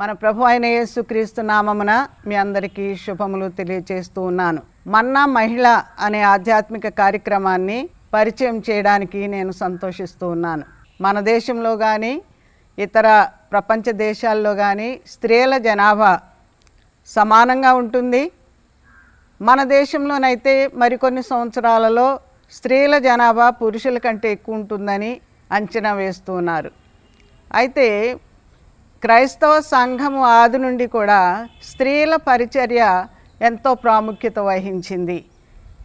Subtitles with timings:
[0.00, 1.92] మన ప్రభు అయిన యేసుక్రీస్తు నామమున
[2.28, 4.60] మీ అందరికీ శుభములు తెలియచేస్తూ ఉన్నాను.
[4.94, 5.66] మన్నా మహిళ
[6.06, 7.78] అనే ఆధ్యాత్మిక కార్యక్రమాన్ని
[8.14, 10.64] పరిచయం చేయడానికి నేను సంతోషిస్తూ ఉన్నాను.
[11.06, 12.12] మన దేశంలో కానీ
[12.78, 13.06] ఇతర
[13.52, 16.12] ప్రపంచ దేశాల్లో కానీ స్త్రీల జనాభా
[17.08, 18.22] సమానంగా ఉంటుంది.
[19.40, 20.54] మన దేశంలోనైతే
[20.84, 22.08] మరికొన్ని సంవత్సరాలలో
[22.52, 25.12] స్త్రీల జనాభా పురుషుల కంటే ఎక్కువ ఉంటుందని
[25.58, 26.70] అంచనా వేస్తూ ఉన్నారు.
[27.54, 27.86] అయితే
[29.02, 31.20] క్రైస్తవ సంఘము ఆది నుండి కూడా
[31.68, 32.82] స్త్రీల పరిచర్య
[33.40, 35.18] ఎంతో ప్రాముఖ్యత వహించింది.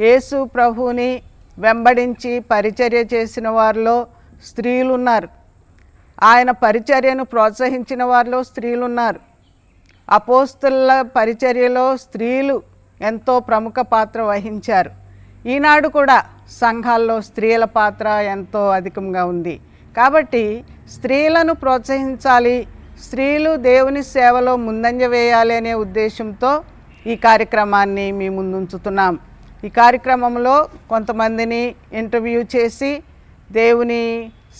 [0.01, 1.11] యేసు ప్రభువుని
[1.57, 3.95] వెంబడించి పరిచర్య చేసిన వారిలో
[4.49, 5.29] స్త్రీలు ఉన్నారు
[6.23, 9.19] ఆయన పరిచర్యను ప్రోత్సహించిన వారిలో స్త్రీలు ఉన్నారు
[10.07, 12.55] అపోస్తుల పరిచర్యలో స్త్రీలు
[13.01, 14.91] ఎంతో ప్రముఖ పాత్ర వహించారు.
[15.45, 16.17] ఈనాడు కూడా
[16.61, 19.55] సంఘాల్లో స్త్రీల పాత్ర ఎంతో అధికంగా ఉంది.
[19.97, 20.43] కాబట్టి
[20.93, 22.57] స్త్రీలను ప్రోత్సహించాలి
[23.05, 26.51] స్త్రీలు దేవుని సేవలో ముందంజ వేయాలి అనే ఉద్దేశంతో
[27.11, 29.13] ఈ కార్యక్రమాన్ని మీ ముందుంచుతున్నాం.
[29.67, 30.55] ఈ కార్యక్రమంలో
[30.91, 31.63] కొంతమందిని
[32.01, 32.91] ఇంటర్వ్యూ చేసి
[33.59, 34.03] దేవుని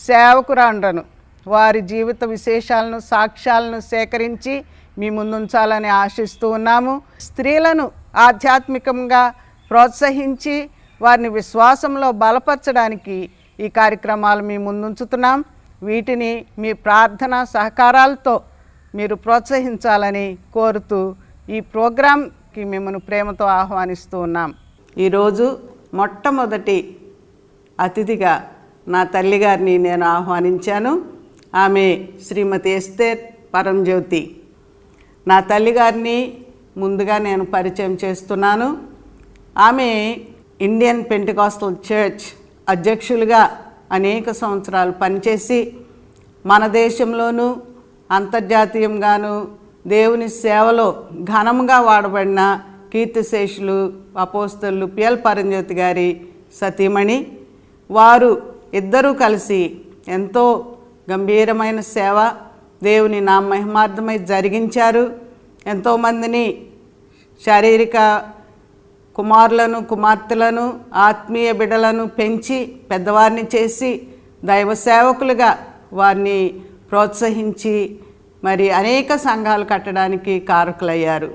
[0.08, 1.04] సేవకురాండ్రను
[1.46, 4.56] వారి జీవిత విశేషాలను సాక్ష్యాలను సేకరించి
[5.00, 6.94] మీ ముందుంచాలని ఆశిస్తూ ఉన్నాము.
[7.28, 7.86] స్త్రీలను
[8.28, 9.24] ఆధ్యాత్మికంగా
[9.72, 10.56] ప్రోత్సహించి
[11.02, 13.18] వారిని విశ్వాసంలో బలపరచడానికి
[13.60, 15.40] ఈ కార్యక్రమాలు మీ ముందుంచుతున్నాం.
[15.84, 18.42] వీటిని మీ ప్రార్థన సహకారాలతో
[18.96, 21.16] మీరు ప్రోత్సహించాలని కోరుతూ
[21.50, 24.54] ఈ ప్రోగ్రాంకి మిమ్మల్ని ప్రేమతో ఆహ్వానిస్తూ ఉన్నాం.
[24.98, 25.60] ఈరోజు
[25.94, 26.78] మొట్టమొదటి
[27.80, 28.34] అతిథిగా
[28.88, 30.94] నా తల్లిగారిని నేను ఆహ్వానించాను.
[31.56, 31.86] ఆమె
[32.28, 33.20] శ్రీమతి ఎస్తేర్
[33.54, 34.22] పరంజ్యోతి.
[35.28, 36.18] నా తల్లిగారిని
[36.78, 38.70] ముందుగా నేను పరిచయం చేస్తున్నాను.
[39.58, 39.90] ఆమె
[40.62, 42.26] ఇండియన్ పెంటికాస్టల్ చర్చ్
[42.70, 43.42] అధ్యక్షులుగా
[43.94, 45.60] అనేక సంవత్సరాలు పనిచేసి
[46.46, 47.48] మన దేశంలోనూ
[48.10, 49.34] అంతర్జాతీయంగాను
[49.86, 50.88] దేవుని సేవలో
[51.30, 52.42] ఘనంగా వాడబడిన
[52.92, 53.78] కీర్తిశేషులు
[54.18, 56.10] అపోస్తలు పిఎల్ పరంజ్యోతి గారి
[56.60, 57.18] సతీమణి
[57.90, 58.32] వారు
[58.74, 59.62] ఇద్దరూ కలిసి
[60.08, 60.44] ఎంతో
[61.12, 62.18] గంభీరమైన సేవ
[62.82, 65.04] దేవుని నా మహిమార్థమై జరిగించారు
[65.66, 66.46] ఎంతోమందిని
[67.42, 67.98] శారీరక
[69.16, 70.66] కుమారులను కుమార్తెలను
[71.08, 72.58] ఆత్మీయ బిడలను పెంచి
[72.92, 73.92] పెద్దవారిని చేసి
[74.46, 75.52] దైవ సేవకులుగా
[75.94, 76.40] వారిని
[76.92, 77.76] ప్రోత్సహించి
[78.44, 81.30] మరి అనేక సంఘాలు కట్టడానికి కారకులయ్యారు.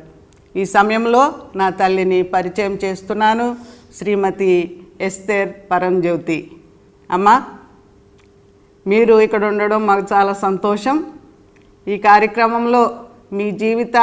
[0.56, 1.22] ఈ సమయంలో
[1.56, 3.56] నా తల్లిని పరిచయం చేస్తున్నాను
[3.99, 4.50] శ్రీమతి
[5.00, 6.39] ఎస్తేర్ పరంజ్యోతి.
[7.10, 7.28] అమ్మ
[8.87, 10.97] మీరు ఇక్కడ ఉండడం మాకు చాలా సంతోషం.
[11.89, 12.83] ఈ కార్యక్రమంలో
[13.33, 13.97] మీ జీవిత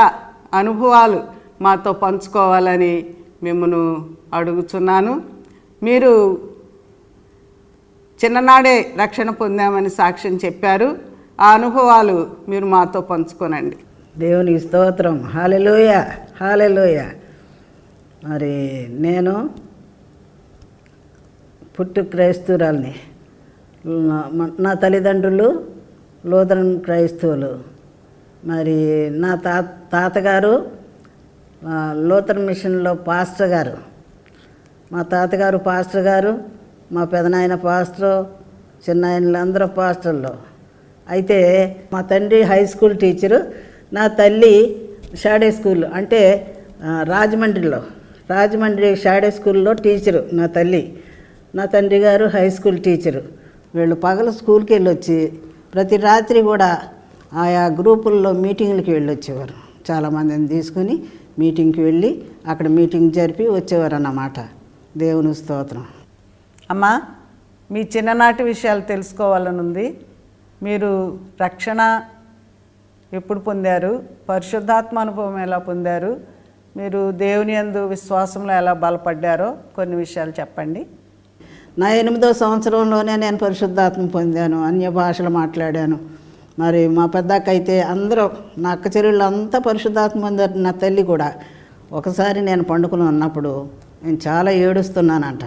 [0.53, 1.19] అనుభవాలు
[1.61, 2.93] మాతో పంచుకోవాలని
[3.45, 5.23] మిమ్మను అడుగుతున్నాను
[5.83, 6.33] మీరు
[8.25, 10.97] చిన్ననాడే రక్షణ పొందామని సాక్ష్యం చెప్పారు.
[11.41, 13.77] ఆ అనుభవాలు మీరు మాతో పంచుకోనండి.
[14.17, 15.21] దేవుని స్తోత్రం.
[15.21, 16.03] హాలెలోయ
[16.41, 17.03] హాలెలోయ.
[18.25, 19.49] మరి నేను
[21.79, 22.95] పుట్టు క్రైస్తవురాల్ని.
[23.85, 25.65] నా- నా తల్లిదండ్రులు
[26.25, 27.59] లూథరన్ క్రైస్తవులు.
[28.45, 30.74] మరి నా తా తాతగారు
[31.63, 31.93] ఆ,
[32.39, 33.77] మిషన్లో పాస్టర్ గారు.
[34.91, 36.39] మా తాతగారు పాస్టర్ గారు
[36.91, 38.25] మా పెదనాయన పాస్టర్
[38.89, 40.29] చిన్నాయనలు అందరూ పాస్టర్లు.
[41.09, 41.39] అయితే
[41.93, 43.39] మా తండ్రి హై స్కూల్ టీచరు
[43.93, 44.81] నా తల్లి
[45.15, 46.53] షాడే స్కూల్ అంటే
[47.03, 47.83] రాజమండ్రిలో.
[48.29, 50.97] రాజమండ్రి షాడే స్కూల్లో టీచరు నా తల్లి.
[51.55, 53.23] నా తండ్రి గారు హై స్కూల్ టీచరు.
[53.75, 55.33] వీళ్ళు పగల స్కూల్కి వెళ్ళొచ్చి
[55.73, 56.81] ప్రతి రాత్రి కూడా
[57.33, 59.65] ఆయా గ్రూపుల్లో మీటింగ్లకి వెళ్ళొచ్చేవారు.
[59.91, 61.03] చాలామందిని తీసుకుని
[61.39, 64.33] మీటింగ్కి వెళ్ళి అక్కడ మీటింగ్ జరిపి వచ్చేవారు అన్నమాట
[64.97, 65.85] దేవుని స్తోత్రం.
[66.69, 67.01] అమ్మా
[67.71, 69.97] మీ చిన్ననాటి విషయాలు తెలుసుకోవాలనుంది
[70.63, 72.01] మీరు రక్షణ
[73.13, 74.03] ఎప్పుడు పొందారు?
[74.29, 76.19] పరిశుద్ధాత్మ అనుభవం ఎలా పొందారు?
[76.77, 80.85] మీరు దేవుని యందు విశ్వాసంలో ఎలా బలపడ్డారో కొన్ని విషయాలు చెప్పండి.
[81.77, 84.63] నా ఎనిమిదో సంవత్సరంలోనే నేను పరిశుద్ధాత్మ పొందాను.
[84.63, 85.99] అన్య భాషలు మాట్లాడాను.
[86.59, 88.25] మరి మా పెద్దక్కైతే అందరూ
[88.63, 91.29] నా అక్క చెల్లెళ్ళు అంతా పరిశుద్ధాత్మ పొందారు నా తల్లి కూడా.
[91.91, 93.51] ఒకసారి నేను పండుకుని ఉన్నప్పుడు
[94.03, 95.45] నేను చాలా ఏడుస్తున్నానంట.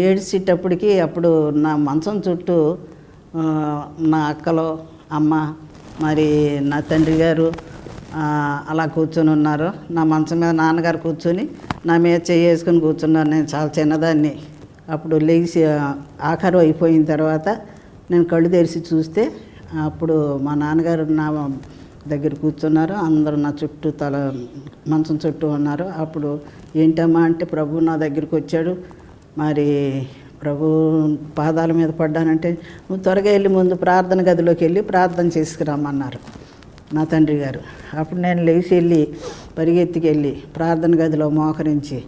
[0.00, 1.30] ఏడ్చేటప్పటికి అప్పుడు
[1.64, 2.58] నా మంచం చుట్టూ
[4.12, 4.68] నా అక్కలో
[5.18, 5.34] అమ్మ
[6.00, 6.26] మరి
[6.70, 7.46] నా తండ్రి గారు
[8.70, 9.68] అలా కూర్చొని ఉన్నారు.
[9.96, 11.44] నా మంచం మీద నాన్నగారు కూర్చొని
[11.86, 13.28] నా మీద చేసుకుని కూర్చున్నారు.
[13.34, 14.32] నేను చాలా చిన్నదాన్ని.
[14.94, 15.60] అప్పుడు లేచి
[16.30, 17.48] ఆఖరు అయిపోయిన తర్వాత
[18.10, 19.22] నేను కళ్ళు తెరిచి చూస్తే
[19.80, 21.50] అప్పుడు మా నాన్నగారు నా
[22.08, 22.92] దగ్గర కూర్చున్నారు.
[22.92, 24.16] అందరూ నా చుట్టూ తల
[24.88, 25.84] మంచం చుట్టూ ఉన్నారు.
[25.84, 26.40] అప్పుడు
[26.76, 28.76] ఏంటమ్మా అంటే ప్రభు నా దగ్గరికి వచ్చాడు.
[29.38, 29.68] మరి
[30.42, 30.66] ప్రభు
[31.38, 36.18] పాదాల మీద పడ్డానంటే నువ్వు త్వరగా వెళ్ళి ముందు ప్రార్థన గదిలోకి వెళ్ళి ప్రార్థన చేసుకురమ్మన్నారు
[36.94, 37.60] నా తండ్రి గారు.
[37.98, 39.08] అప్పుడు నేను లేచి వెళ్ళి
[39.58, 42.02] పరిగెత్తికి వెళ్ళి ప్రార్థన గదిలో మోకరించి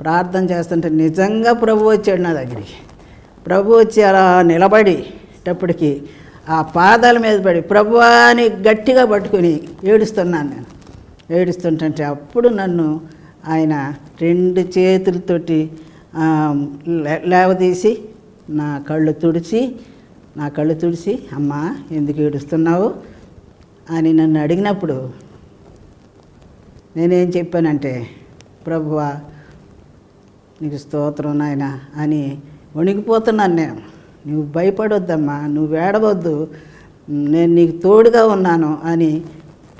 [0.00, 2.76] ప్రార్థన చేస్తుంటే నిజంగా ప్రభు వచ్చాడు నా దగ్గరికి.
[3.46, 6.02] ప్రభు వచ్చి అలా నిలబడేటప్పటికి
[6.48, 10.66] ఆ పాదాల మీద పడి ప్రభువాని గట్టిగా పట్టుకొని ఏడుస్తున్నాను నేను.
[11.30, 13.00] ఏడుస్తుంటే అప్పుడు నన్ను
[13.48, 15.70] ఆయన రెండు చేతులతోటి
[17.24, 17.98] లేవదీసి
[18.50, 19.74] నా కళ్ళు తుడిచి
[20.36, 22.94] నా కళ్ళు తుడిచి అమ్మా ఎందుకు ఏడుస్తున్నావు?
[23.90, 25.10] అని నన్ను అడిగినప్పుడు
[26.96, 28.06] నేనేం చెప్పానంటే
[28.66, 29.20] ప్రభువా
[30.62, 32.38] నీకు స్తోత్రం నాయన అని
[32.76, 33.91] వణికిపోతున్నాను నేను.
[34.26, 36.48] నువ్వు భయపడొద్దమ్మా నువ్వు ఏడవద్దు
[37.10, 39.22] నేను నీకు తోడుగా ఉన్నాను అని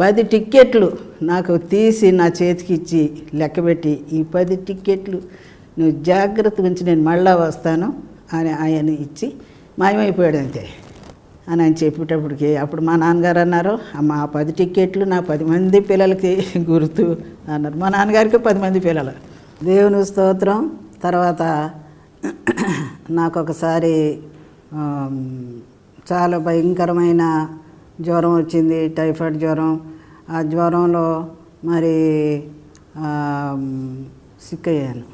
[0.01, 0.93] పది టిక్కెట్లు
[1.23, 5.23] నాకు తీసి నా చేతికి ఇచ్చి లెక్కబెట్టి ఈ పది టిక్కెట్లు
[5.79, 7.95] నువ్వు జాగ్రత్త గురించి నేను మళ్ళా వస్తాను
[8.33, 9.33] అని ఆయన ఇచ్చి
[9.79, 10.67] మాయమైపోయాడు అంతే.
[11.49, 16.47] అని ఆయన చెప్పేటప్పటికి అప్పుడు మా నాన్నగారు అన్నారు అమ్మ ఆ పది టిక్కెట్లు నా పది మంది పిల్లలకి
[16.59, 17.17] గుర్తు
[17.49, 17.79] అన్నారు.
[17.79, 19.11] మా నాన్నగారికి పది మంది పిల్లలు.
[19.65, 20.73] దేవుని స్తోత్రం.
[21.03, 21.71] తర్వాత
[23.11, 24.19] నాకు ఒకసారి
[26.11, 27.25] చాలా భయంకరమైన
[28.01, 29.73] జ్వరం వచ్చింది టైఫాయిడ్ జ్వరం.
[30.31, 31.07] ఆ జ్వరంలో
[31.65, 31.97] మరి
[34.47, 35.07] సిక్ అయ్యాను.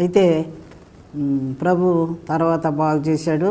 [0.00, 0.24] అయితే
[1.62, 1.86] ప్రభు
[2.28, 3.50] తర్వాత బాగు చేశాడు.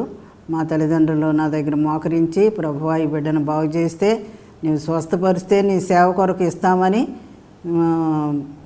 [0.50, 4.10] మా తల్లిదండ్రులు నా దగ్గర మోకరించి ప్రభు ఈ బిడ్డను బాగు చేస్తే
[4.64, 7.02] నీవు స్వస్థపరిస్తే నీ సేవ కొరకు ఇస్తామని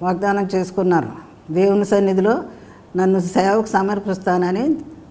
[0.05, 1.11] వాగ్దానం చేసుకున్నారు.
[1.53, 2.35] దేవుని సన్నిధిలో
[2.99, 4.63] నన్ను సేవకు సమర్పిస్తానని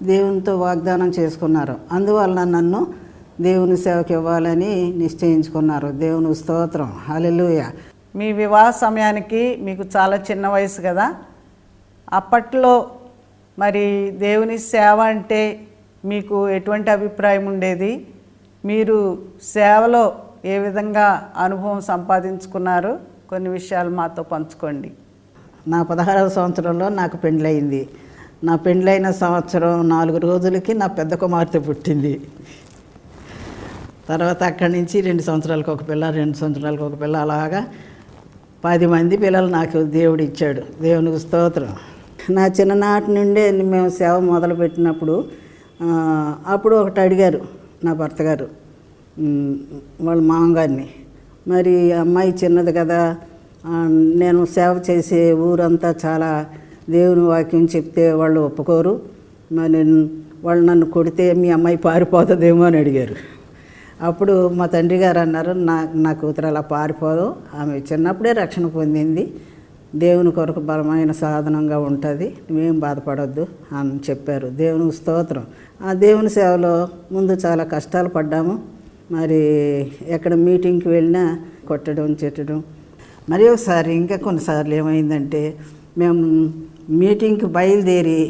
[0.04, 1.76] దేవునితో వాగ్దానం చేసుకున్నారు.
[1.92, 2.86] అందువలన నన్ను
[3.40, 5.88] దేవుని సేవకి ఇవ్వాలని నిశ్చయించుకున్నారు.
[5.88, 6.92] దేవుని స్తోత్రం.
[7.08, 7.62] హల్లెలూయ.
[8.16, 11.14] మీ వివాహ సమయానికి మీకు చాలా చిన్న వయసు కదా?
[12.12, 12.90] అప్పట్లో
[13.58, 15.60] మరి దేవుని సేవ అంటే
[16.04, 18.06] మీకు ఎటువంటి అభిప్రాయం ఉండేది?
[18.64, 22.98] మీరు సేవలో ఏ విధంగా అనుభవం సంపాదించుకున్నారు?
[23.30, 24.92] కొన్ని విషయాలు మాతో పంచుకోండి.
[25.68, 27.88] నా పదహారవ సంవత్సరంలో నాకు పెండ్లయింది.
[28.46, 32.14] నా పెండ్లైన సంవత్సరం నాలుగు రోజులకి నా పెద్ద కుమార్తె పుట్టింది.
[34.08, 37.60] తర్వాత అక్కడి నుంచి రెండు సంవత్సరాలకు ఒక పిల్ల రెండు సంవత్సరాలకు ఒక పిల్ల అలాగా
[38.64, 40.62] పది మంది పిల్లలు నాకు దేవుడు ఇచ్చాడు.
[40.82, 41.72] దేవునికి స్తోత్రం.
[42.36, 45.14] నా చిన్ననాటి నుండే మేము సేవ మొదలుపెట్టినప్పుడు
[46.54, 47.40] అప్పుడు ఒకటి అడిగారు
[47.84, 48.46] నా భర్త గారు
[50.06, 50.88] వాళ్ళ మామగారిని.
[51.52, 53.00] మరి అమ్మాయి చిన్నది కదా
[54.22, 56.30] నేను సేవ చేసే ఊరంతా చాలా
[56.90, 59.00] దేవుని వాక్యం చెప్తే వాళ్ళు ఒప్పుకోరు.
[59.52, 60.08] మరి
[60.44, 63.14] వాళ్ళు నన్ను కొడితే మీ అమ్మాయి పారిపోతుందేమో అని అడిగారు.
[64.02, 67.34] అప్పుడు మా తండ్రి గారు అన్నారు నా నా కూతురు అలా పారిపోదు.
[67.60, 69.32] ఆమె చిన్నప్పుడే రక్షణ పొందింది.
[69.96, 72.36] దేవుని కొరకు బలమైన సాధనంగా ఉంటుంది.
[72.50, 74.48] నువ్వేం బాధపడొద్దు అని చెప్పారు.
[74.48, 75.42] దేవుని స్తోత్రం.
[75.82, 78.58] ఆ దేవుని సేవలో ముందు చాలా కష్టాలు పడ్డాము.
[79.10, 79.42] మరి
[80.06, 81.38] ఎక్కడ మీటింగ్కి వెళ్ళినా
[81.68, 82.64] కొట్టడం చెట్టడం.
[83.30, 85.56] మరి ఒకసారి ఇంకా కొన్నిసార్లు ఏమైందంటే
[85.96, 86.22] మేము
[87.00, 88.20] మీటింగ్కి బయలుదేరి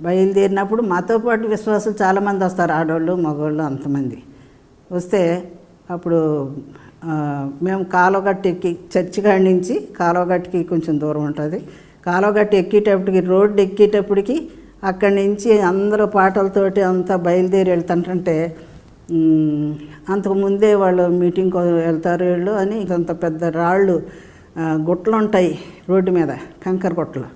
[0.00, 4.18] బయలుదేరినప్పుడు మాతో పాటు విశ్వాసులు చాలామంది వస్తారు ఆడవాళ్ళు మగవాళ్ళు అంతమంది.
[4.90, 5.20] వస్తే
[5.90, 6.20] అప్పుడు
[7.62, 11.58] మేము కాలువగట్టు ఎక్కి చర్చి కాడి నుంచి కాలువగట్టుకి కొంచెం దూరం ఉంటుంది.
[12.06, 14.36] కాలువగట్టు ఎక్కేటప్పటికి రోడ్డు ఎక్కేటప్పటికి
[14.90, 18.36] అక్కడి నుంచి అందరూ పాటలతోటి అంతా బయలుదేరి వెళ్తుంటే
[20.08, 23.96] అంతకుముందే అంతకు ముందే వాళ్ళు మీటింగ్ వెళ్తారు వీళ్ళు అని ఇంత పెద్ద రాళ్ళు
[24.88, 25.52] గుట్టలు ఉంటాయి
[25.90, 26.32] రోడ్డు మీద
[26.64, 27.28] కంకర గుట్టలు.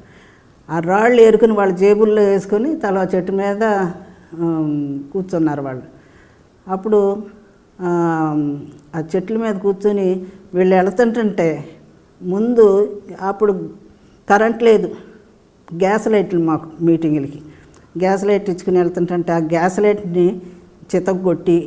[0.69, 3.63] ఆ రాళ్ళు ఏరుకుని వాళ్ళ జేబుల్లో వేసుకొని తల చెట్టు మీద
[5.13, 5.87] కూర్చున్నారు వాళ్ళు.
[6.67, 7.01] అప్పుడు
[7.89, 10.09] ఆ చెట్ల మీద కూర్చొని
[10.57, 11.49] వీళ్ళు వెళ్తుంటుంటే
[12.21, 12.67] ముందు
[13.31, 13.53] అప్పుడు
[14.29, 14.89] కరెంట్ లేదు.
[15.69, 17.41] గ్యాస్ లైట్లు మాకు మీటింగులకి.
[18.03, 20.27] గ్యాస్ లైట్ ఇచ్చుకుని వెళ్తుంటుంటే ఆ గ్యాస్ లైట్ని
[20.91, 21.59] చితగొట్టి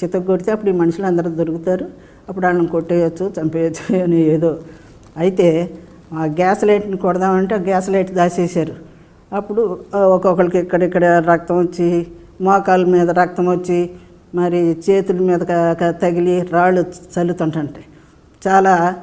[0.00, 1.86] చితగొడితే అప్పుడు ఈ మనుషులు అందరూ దొరుకుతారు.
[2.28, 4.50] అప్పుడు వాళ్ళని కొట్టేయచ్చు చంపేయచ్చు అని ఏదో
[5.16, 5.78] అయితే
[6.12, 8.74] ఆ గ్యాస్ లైట్ని కొడదామంటే గ్యాస్ లైట్ దాసేశారు
[9.32, 12.06] అప్పుడు ఒక్కొక్కరికి ఇక్కడిక్కడ రక్తం వచ్చి
[12.40, 13.90] మోకాల మీద రక్తం వచ్చి
[14.34, 15.40] మరి చేతుల మీద
[16.02, 17.86] తగిలి రాళ్ళు చల్లుతుంటాయి
[18.48, 18.96] చాలా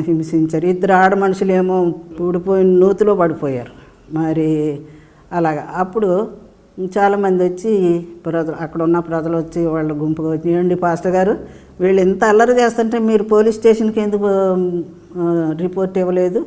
[0.00, 0.66] హింసించారు.
[0.66, 3.72] ఇద్దరు ఆడ మనుషులేమో ఊడిపోయిన నూతిలో పడిపోయారు.
[4.12, 4.80] మరి
[5.32, 5.68] అలాగా.
[5.76, 6.10] అప్పుడు
[6.86, 7.72] చాలామంది వచ్చి
[8.26, 11.38] ప్రజలు అక్కడ ఉన్న ప్రజలు వచ్చి వాళ్ళ గుంపుగా వచ్చి ఏంటి పాస్టర్ గారు
[11.80, 14.28] వీళ్ళు ఎంత అల్లరి చేస్తుంటే మీరు పోలీస్ స్టేషన్కి ఎందుకు
[15.62, 16.46] రిపోర్ట్ ఇవ్వలేదు?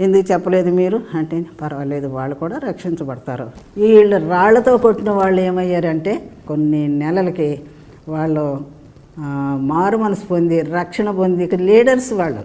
[0.00, 1.00] ఎందుకు చెప్పలేదు మీరు?
[1.14, 3.50] అంటే పర్వాలేదు వాళ్ళు కూడా రక్షించబడతారు.
[3.76, 7.60] వీళ్ళు రాళ్ళతో కొట్టిన వాళ్ళు ఏమయ్యారంటే కొన్ని నెలలకి
[8.08, 8.44] వాళ్ళు
[9.56, 12.44] మారు మనసు పొంది రక్షణ పొంది లీడర్స్ వాళ్ళు.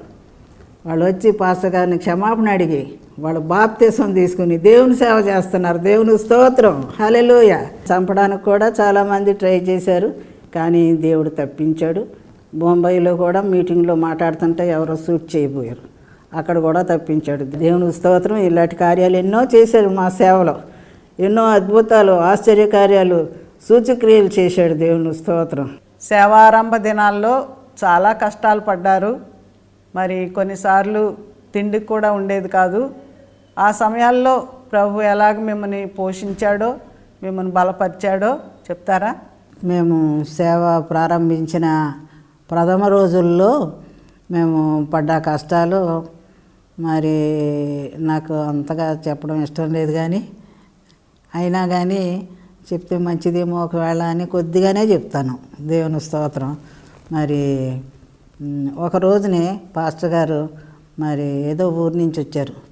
[0.85, 2.83] వాళ్ళు వచ్చి పాస్టర్ గారిని క్షమాపణ అడిగి
[3.19, 5.77] వాళ్ళు బాప్తీసం తీసుకుని దేవుని సేవ చేస్తున్నారు.
[5.77, 6.87] దేవుని స్తోత్రం.
[6.99, 10.13] హలెలోయ చంపడానికి కూడా చాలామంది ట్రై చేశారు
[10.55, 12.05] కానీ దేవుడు తప్పించాడు.
[12.55, 15.89] బొంబాయిలో కూడా మీటింగ్లో మాట్లాడుతుంటే ఎవరో సూట్ చేయబోయారు.
[16.37, 17.43] అక్కడ కూడా తప్పించాడు.
[17.43, 18.37] దేవుని స్తోత్రం.
[18.37, 20.55] ఇలాంటి కార్యాలు ఎన్నో చేశాడు మా సేవలో.
[21.19, 23.27] ఎన్నో అద్భుతాలు ఆశ్చర్య కార్యాలు
[23.69, 25.69] సూచక్రియలు చేశాడు దేవుని స్తోత్రం.
[26.01, 27.45] సేవారంభ దినాల్లో
[27.83, 29.17] చాలా కష్టాలు పడ్డారు.
[29.95, 31.13] మరి కొన్నిసార్లు
[31.53, 32.89] తిండికి కూడా ఉండేది కాదు.
[33.59, 36.69] ఆ సమయాల్లో ప్రభు ఎలాగ మిమ్మల్ని పోషించాడో
[37.23, 38.31] మిమ్మల్ని బలపరిచాడో
[38.67, 39.15] చెప్తారా?
[39.63, 41.93] మేము సేవ ప్రారంభించిన
[42.51, 43.73] ప్రథమ రోజుల్లో
[44.31, 44.59] మేము
[44.93, 45.81] పడ్డ కష్టాలు
[46.79, 47.15] మరి
[47.97, 50.21] నాకు అంతగా చెప్పడం ఇష్టం లేదు కానీ
[51.35, 52.29] అయినా కానీ
[52.73, 55.33] చెప్తే మంచిదేమో ఒకవేళ అని కొద్దిగానే చెప్తాను.
[55.61, 56.57] దేవుని స్తోత్రం.
[57.11, 57.41] మరి
[58.77, 60.49] ఒక రోజునే పాస్టర్ గారు
[60.99, 62.68] మరి ఏదో ఊరి నుంచి వచ్చారు.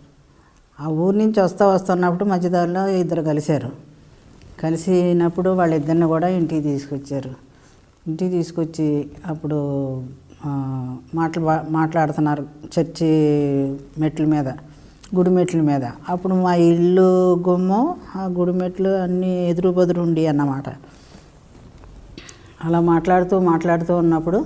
[0.80, 3.70] ఆ ఊరి నుంచి వస్తా వస్తున్నప్పుడు మధ్యదారిలో ఇద్దరు కలిశారు.
[4.64, 7.32] కలిసినప్పుడు వాళ్ళిద్దరిని కూడా ఇంటికి తీసుకొచ్చారు.
[8.08, 8.88] ఇంటికి తీసుకొచ్చి
[9.32, 9.58] అప్పుడు
[11.16, 12.44] మాటలు మాట్లాడుతున్నారు
[12.76, 13.10] చర్చి
[14.00, 14.48] మెట్ల మీద
[15.16, 15.84] గుడి మెట్ల మీద.
[16.10, 17.10] అప్పుడు మా ఇల్లు
[17.48, 17.84] గుమ్మం
[18.16, 20.68] ఆ గుడి మెట్లు అన్నీ ఎదురు బదురు ఉండి అన్నమాట.
[22.66, 24.40] అలా మాట్లాడుతూ మాట్లాడుతూ ఉన్నప్పుడు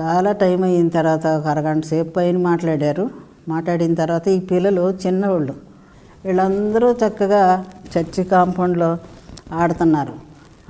[0.00, 3.04] చాలా టైం అయిన తర్వాత ఒక అరగంట సేపు పైన మాట్లాడారు.
[3.48, 5.54] మాట్లాడిన తర్వాత ఈ పిల్లలు చిన్నవాళ్ళు.
[6.24, 8.98] వీళ్ళందరూ చక్కగా చర్చి కాంపౌండ్లో
[9.52, 10.14] ఆడుతున్నారు.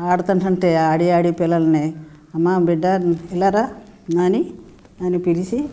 [0.00, 1.94] ఆడుతుంటే ఆడి ఆడి పిల్లల్ని
[2.34, 2.84] అమ్మ బిడ్డ
[3.32, 3.70] ఇలారా
[4.14, 4.42] నాని
[5.02, 5.68] అని పిలిచి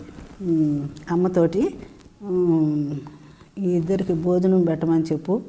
[1.12, 1.62] అమ్మతోటి
[3.60, 5.42] ఈ ఇద్దరికి భోజనం పెట్టమని చెప్పు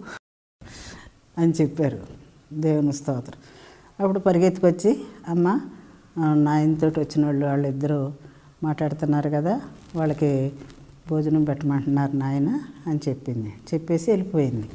[1.39, 1.99] అని చెప్పారు
[2.53, 3.39] దేవుని స్తోత్రం.
[4.01, 4.97] అప్పుడు పరిగెత్తుకొచ్చి
[5.29, 5.61] అమ్మ
[6.19, 8.13] నా ఇంతటి వచ్చిన వాళ్ళు వాళ్ళిద్దరూ
[8.63, 9.61] మాట్లాడుతున్నారు కదా
[9.97, 10.53] వాళ్ళకి
[11.11, 12.51] భోజనం పెట్టమంటున్నారు నాయన
[12.87, 13.53] అని చెప్పింది.
[13.75, 14.69] చెప్పేసి వెళ్ళిపోయింది.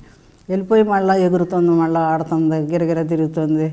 [0.49, 3.67] వెళ్ళిపోయి మళ్ళీ ఎగురుతుంది మళ్ళీ ఆడుతుంది గిరగిర తిరుగుతుంది.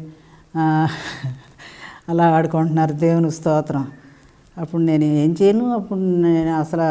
[2.08, 2.92] అలా ఆడుకుంటున్నారు.
[2.92, 3.86] దేవుని స్తోత్రం.
[4.58, 5.74] అప్పుడు నేను ఏం చేయను?
[5.74, 6.86] అప్పుడు నేను అసలు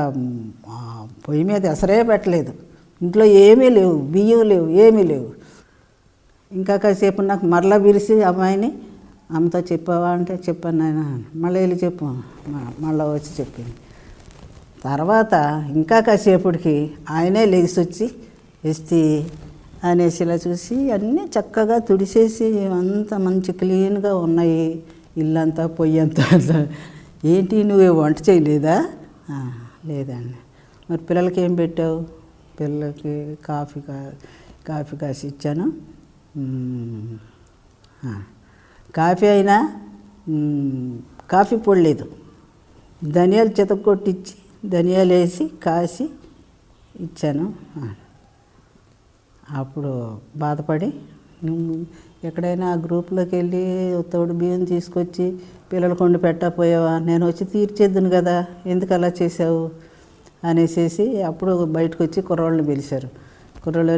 [1.27, 2.53] పొయ్యి మీద ఎసరే పెట్టలేదు.
[3.01, 5.29] ఇంట్లో ఏమీ లేవు బియ్యం లేవు ఏమీ లేవు.
[6.51, 8.69] ఇంకా కాసేపు నాకు మరలా పిలిచి అమ్మాయిని
[9.31, 10.09] అమ్మతో చెప్పావా?
[10.09, 11.23] అంటే చెప్పాను నాయన.
[11.35, 12.05] మళ్ళీ వెళ్ళి చెప్పు.
[12.79, 13.73] మళ్ళీ వచ్చి చెప్పింది.
[14.83, 15.33] తర్వాత
[15.75, 16.75] ఇంకా కాసేపటికి
[17.09, 18.05] ఆయనే లేచి వచ్చి
[18.65, 19.01] ఎస్తి
[19.83, 24.63] అనేసి ఇలా చూసి అన్నీ చక్కగా తుడిసేసి అంత మంచి క్లీన్గా ఉన్నాయి
[25.17, 26.25] ఇల్లంతా పొయ్యి అంతా.
[27.25, 28.75] ఏంటి నువ్వు వంట చేయలేదా?
[29.85, 30.37] లేదండి.
[30.91, 31.97] మరి పిల్లలకి ఏం పెట్టావు?
[32.59, 33.13] పిల్లలకి
[33.45, 33.97] కాఫీ కా
[34.67, 35.65] కాఫీ కాసి ఇచ్చాను.
[38.95, 39.57] కాఫీ అయినా
[41.31, 42.05] కాఫీ పొడి లేదు
[43.03, 46.05] ధనియాలు చితకొట్టిచ్చి ధనియాలు వేసి కాసి
[46.99, 47.45] ఇచ్చాను.
[49.51, 49.91] అప్పుడు
[50.37, 50.89] బాధపడి
[52.23, 53.63] ఎక్కడైనా ఆ గ్రూప్లోకి వెళ్ళి
[54.13, 55.25] తోడు బియ్యం తీసుకొచ్చి
[55.73, 56.93] పిల్లలు కొండ పెట్టకపోయావా?
[56.99, 59.69] నేను వచ్చి తీర్చేద్దును కదా ఎందుకు అలా చేసావు
[60.43, 63.09] అనేసేసి అప్పుడు బయటకు వచ్చి కుర్రోళ్ళని పిలిచారు.
[63.63, 63.95] కుర్రోళ్ళు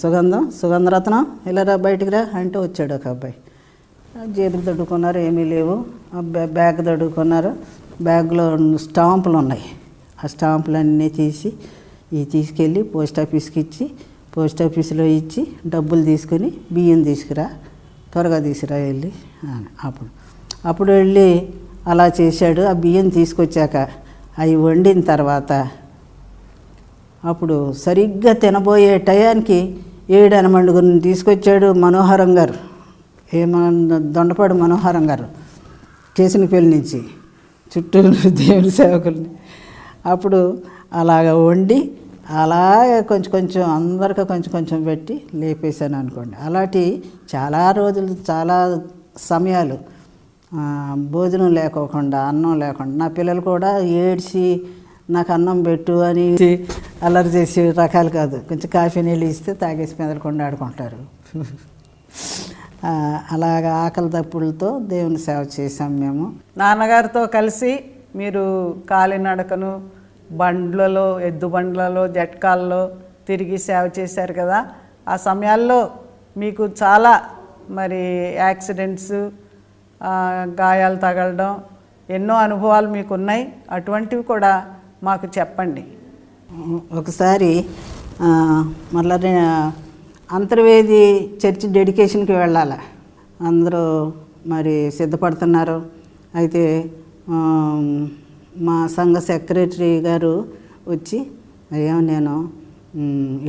[0.00, 3.34] సుగంధం సుగంధరత్నం ఇలా రా బయటికి రా అంటే వచ్చాడు ఒక అబ్బాయి.
[4.34, 5.84] జేబులు తడుకున్నారు ఏమీ లేవు.
[6.14, 6.20] ఆ
[6.52, 9.62] బ్యాగ్ తడుకున్నారు బ్యాగ్లో స్టాంపులు ఉన్నాయి.
[10.24, 11.52] ఆ స్టాంపులన్నీ తీసి
[12.12, 13.90] ఇవి తీసుకెళ్ళి పోస్ట్ ఆఫీస్కి ఇచ్చి
[14.36, 17.50] పోస్ట్ ఆఫీస్లో ఇచ్చి డబ్బులు తీసుకొని బియ్యం తీసుకురా
[18.12, 19.12] త్వరగా తీసుకురా వెళ్ళి
[19.84, 20.08] అప్పుడు.
[20.68, 21.48] అప్పుడు వెళ్ళి
[21.86, 22.62] అలా చేశాడు.
[22.62, 23.76] ఆ బియ్యం తీసుకొచ్చాక
[24.38, 25.52] అవి వండిన తర్వాత
[27.24, 29.76] అప్పుడు సరిగ్గా తినబోయే టయానికి
[30.10, 32.54] ఏడన అనమండుగురిని తీసుకొచ్చాడు మనోహరం గారు.
[33.34, 35.24] ఏమన్నా దొండపాడు మనోహరం గారు.
[36.16, 37.02] కేసునిపల్లి నుంచి.
[37.72, 38.00] చుట్టూ
[38.42, 39.30] దేవుని సేవకుల్ని.
[40.06, 40.40] అప్పుడు
[40.92, 41.78] అలాగ వండి
[42.42, 46.36] అలాగే కొంచెం కొంచెం అందరికీ కొంచెం కొంచెం పెట్టి లేపేశాను అనుకోండి.
[46.44, 46.82] అలాంటి
[47.34, 48.58] చాలా రోజులు చాలా
[49.30, 49.78] సమయాలు
[51.14, 54.44] భోజనం లేకోకుండా అన్నం లేకుండా నా పిల్లలు కూడా ఏడ్చి
[55.16, 56.26] నాకు అన్నం పెట్టు అని
[57.02, 58.36] అల్లరి చేసే రకాలు కాదు.
[58.48, 61.00] కొంచెం కాఫీ నీళ్ళు ఇస్తే తాగేసి మెదలకుండా ఆడుకుంటారు.
[63.34, 66.24] అలాగ ఆకలి తప్పులతో దేవుని సేవ చేసాం మేము.
[66.60, 67.72] నాన్నగారితో కలిసి
[68.20, 68.44] మీరు
[68.90, 69.72] కాలినడకను
[70.40, 72.82] బండ్లలో ఎద్దు బండ్లలో జట్కాల్లో
[73.28, 74.58] తిరిగి సేవ చేశారు కదా.
[75.12, 75.80] ఆ సమయాల్లో
[76.42, 77.12] మీకు చాలా
[77.78, 78.02] మరి
[78.44, 79.14] యాక్సిడెంట్స్
[80.60, 81.52] గాయాలు తగలడం
[82.08, 83.42] ఎన్నో అనుభవాలు మీకు ఉన్నాయి
[83.76, 84.52] అటువంటివి కూడా
[85.08, 85.84] మాకు చెప్పండి.
[87.00, 87.52] ఒకసారి
[88.96, 89.32] మళ్ళీ
[90.36, 91.00] అంతర్వేది
[91.42, 92.78] చర్చ్ డెడికేషన్కి వెళ్ళాలి.
[93.48, 93.82] అందరూ
[94.52, 95.78] మరి సిద్ధపడుతున్నారు.
[96.38, 96.62] అయితే
[98.66, 100.32] మా సంఘ సెక్రటరీ గారు
[100.92, 101.18] వచ్చి
[101.72, 102.34] అయ్యా నేను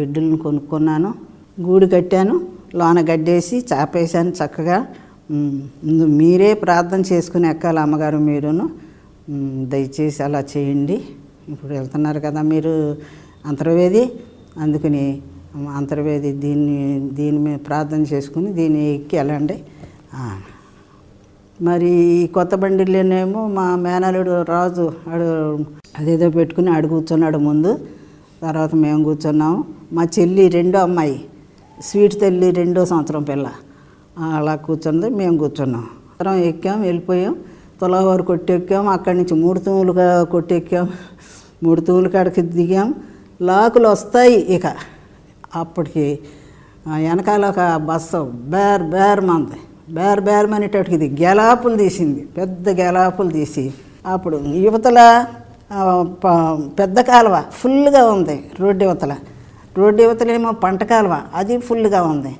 [0.03, 1.11] ఎడ్డులను కొనుక్కున్నాను
[1.67, 2.35] గూడు కట్టాను
[2.79, 4.77] లోన గడ్డేసి చాపేశాను చక్కగా.
[5.85, 8.65] ముందు మీరే ప్రార్థన చేసుకుని ఎక్కాలి అమ్మగారు మీరును.
[9.71, 10.97] దయచేసి అలా చేయండి.
[11.51, 12.73] ఇప్పుడు వెళ్తున్నారు కదా మీరు
[13.49, 14.03] అంతర్వేది.
[14.63, 15.05] అందుకని
[15.77, 16.77] అంతర్వేది దీన్ని
[17.13, 19.57] దీని మీద ప్రార్థన చేసుకుని దీన్ని ఎక్కి వెళ్ళండి.
[21.61, 25.27] మరి ఈ కొత్త బండిలోనేమో మా మేనలుడు రాజు ఆడు
[25.99, 27.79] అదేదో పెట్టుకుని ఆడు కూర్చున్నాడు ముందు.
[28.41, 31.17] తర్వాత మేము కూర్చున్నాము మా చెల్లి రెండో అమ్మాయి
[31.77, 33.47] స్వీట్ తల్లి రెండో సంవత్సరం పిల్ల.
[34.37, 35.83] అలా కూర్చుంది మేము కూర్చున్నాం.
[36.11, 37.35] అందరం ఎక్కాం వెళ్ళిపోయాం.
[37.81, 40.87] తులవారు కొట్టెక్కాం అక్కడి నుంచి మూడు తూములుగా కొట్టెక్కాం.
[41.63, 42.93] మూడు తూములు కాడికి దిగాం.
[43.41, 44.67] లాకులు వస్తాయి ఇక.
[45.55, 46.19] అప్పటికి
[46.87, 49.57] వెనకాల ఒక బస్సు బేర్ బేర్ మంది
[49.93, 52.27] బేర్ బేర్ అనేటట్టుకి ఇది గెలాపులు తీసింది.
[52.37, 53.73] పెద్ద గెలాపులు తీసి
[54.05, 55.25] అప్పుడు యువతల
[56.01, 59.15] ప- పెద్ద కాలువ ఫుల్గా ఉంది రోడ్డు యువతల.
[59.77, 62.35] రోడ్డు యువతలేమో పంట కాలువ అది ఫుల్గా ఉంది.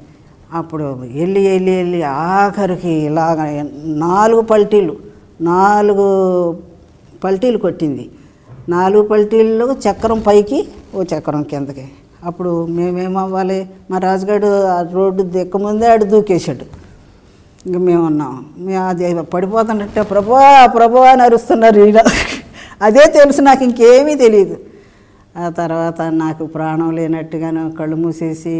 [0.53, 4.95] అప్పుడు వెళ్ళి వెళ్ళి వెళ్ళి ఆఖరికి ఇలాగ నాలుగు పల్టీలు
[5.41, 6.57] నాలుగు
[7.23, 8.09] పల్టీలు కొట్టింది.
[8.69, 11.89] నాలుగు పల్టీల్లో చక్రం పైకి ఓ చక్రం కిందకి.
[12.25, 13.59] అప్పుడు మేమేమవ్వాలి?
[13.91, 16.65] మా రాజుగాడు ఆ రోడ్డు దిక్కముందే ఆడు దూకేశాడు.
[17.67, 18.33] ఇంక మేము ఉన్నాం
[18.67, 20.41] మేము అది పడిపోతున్నట్టే ప్రభా
[20.75, 21.91] ప్రభువా అని అరుస్తున్నారు ఈ
[22.87, 24.55] అదే తెలుసు నాకు ఇంకేమీ తెలియదు
[25.37, 28.53] ఆ తర్వాత నాకు ప్రాణం లేనట్టుగాను కళ్ళు మూసేసి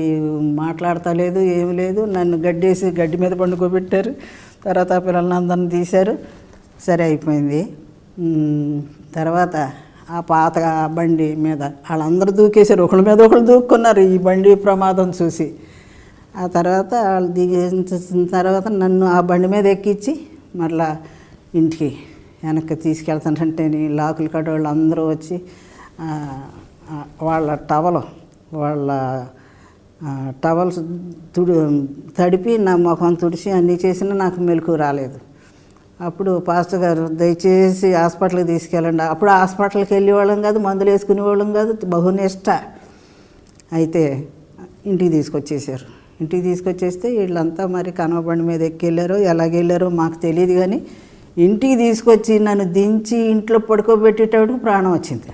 [0.62, 2.02] మాట్లాడతలేదు ఏమీ లేదు.
[2.16, 4.12] నన్ను గడ్డేసి గడ్డి మీద పండుకోబెట్టారు.
[4.66, 6.14] తర్వాత ఆ పిల్లల్ని అందరిని తీశారు.
[6.88, 7.62] సరే అయిపోయింది.
[9.16, 9.56] తర్వాత
[10.16, 10.56] ఆ పాత
[10.98, 11.62] బండి మీద.
[11.90, 12.82] వాళ్ళందరూ దూకేశారు.
[12.88, 15.48] ఒకళ్ళ మీద ఒకళ్ళు దూక్కున్నారు ఈ బండి ప్రమాదం చూసి.
[16.42, 20.14] ఆ తర్వాత వాళ్ళు దిగేసిన తర్వాత నన్ను ఆ బండి మీద ఎక్కించి
[20.60, 20.90] మరలా
[21.60, 21.90] ఇంటికి
[22.44, 23.64] వెనక్కి తీసుకెళ్తానంటే
[24.00, 25.36] లాకులు కట్టేవాళ్ళు అందరూ వచ్చి
[27.28, 28.02] వాళ్ళ టవలు
[28.62, 28.90] వాళ్ళ
[30.44, 30.80] టవల్స్
[31.36, 31.56] తుడి
[32.18, 35.18] తడిపి నా ముఖం తుడిచి అన్నీ చేసినా నాకు మెలకు రాలేదు.
[36.08, 39.04] అప్పుడు పాస్టర్ గారు దయచేసి హాస్పిటల్కి తీసుకెళ్ళండి.
[39.14, 42.50] అప్పుడు హాస్పిటల్కి వెళ్ళేవాళ్ళం కాదు మందులు వేసుకునేవాళ్ళం కాదు బహునిష్ట.
[43.78, 44.04] అయితే
[44.90, 45.86] ఇంటికి తీసుకొచ్చేసారు
[46.22, 50.80] ఇంటికి తీసుకొచ్చేస్తే వీళ్ళంతా మరి కనవబండి మీద ఎక్కెళ్ళారో ఎలాగెళ్ళారో మాకు తెలియదు కానీ
[51.38, 55.32] ఇంటికి తీసుకొచ్చి నన్ను దించి ఇంట్లో పడుకోబెట్టేటప్పుడు ప్రాణం వచ్చింది.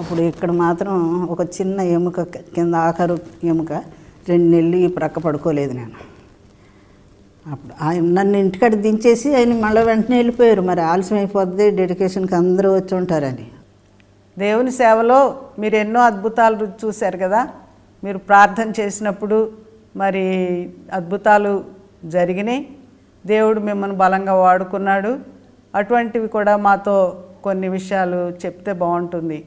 [0.00, 0.94] అప్పుడు ఇక్కడ మాత్రం
[1.34, 2.20] ఒక చిన్న ఎముక
[2.56, 3.16] కింద ఆఖరు
[3.52, 3.72] ఎముక
[4.30, 5.94] రెండు నెలలు ఈ ప్రక్క పడుకోలేదు నేను.
[7.52, 10.62] అప్పుడు ఆయన నన్ను ఇంటికాడ దించేసి ఆయన మళ్ళీ వెంటనే వెళ్ళిపోయారు.
[10.62, 13.46] మరి ఆలస్యం అయిపోద్ది డెడికేషన్కి అందరూ వచ్చి ఉంటారని.
[14.38, 15.18] దేవుని సేవలో
[15.58, 17.48] మీరు ఎన్నో అద్భుతాలు చూశారు కదా.
[18.04, 19.52] మీరు ప్రార్థన చేసినప్పుడు
[19.96, 20.24] మరి
[20.92, 21.64] అద్భుతాలు
[22.04, 22.68] జరిగినాయి.
[23.26, 25.18] దేవుడు మిమ్మల్ని బలంగా వాడుకున్నాడు.
[25.74, 29.44] అటువంటివి కూడా మాతో కొన్ని విషయాలు చెప్తే బాగుంటుంది.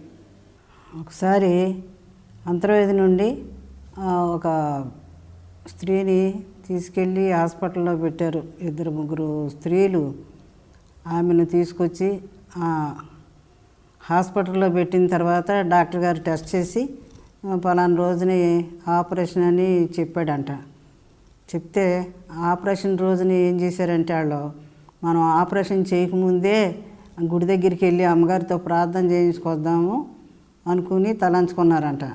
[1.00, 1.54] ఒకసారి
[2.48, 3.30] అంతర్వేది నుండి
[4.36, 4.48] ఒక
[5.68, 10.04] స్త్రీని తీసుకెళ్ళి హాస్పిటల్లో పెట్టారు ఇద్దరు ముగ్గురు స్త్రీలు.
[11.08, 12.10] ఆమెను తీసుకొచ్చి
[14.02, 16.90] హాస్పిటల్లో పెట్టిన తర్వాత డాక్టర్ గారు టెస్ట్ చేసి
[17.66, 18.40] పలానా రోజుని
[18.88, 19.70] ఆపరేషన్ అని
[20.00, 20.52] చెప్పాడంట.
[21.52, 21.86] చెప్తే
[22.50, 24.42] ఆపరేషన్ రోజుని ఏం చేశారంటే వాళ్ళు
[25.04, 26.58] మనం ఆపరేషన్ చేయకముందే
[27.34, 29.96] గుడి దగ్గరికి వెళ్ళి అమ్మగారితో ప్రార్థన చేయించుకొద్దాము
[30.68, 32.06] అనుకుని తలంచుకున్నారంట.